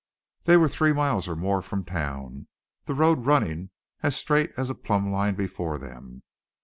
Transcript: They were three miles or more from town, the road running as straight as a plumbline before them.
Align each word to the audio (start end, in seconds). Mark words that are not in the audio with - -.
They 0.45 0.57
were 0.57 0.67
three 0.67 0.93
miles 0.93 1.27
or 1.27 1.35
more 1.35 1.61
from 1.61 1.83
town, 1.85 2.47
the 2.85 2.95
road 2.95 3.27
running 3.27 3.69
as 4.01 4.15
straight 4.17 4.51
as 4.57 4.71
a 4.71 4.73
plumbline 4.73 5.35
before 5.35 5.77
them. 5.77 6.23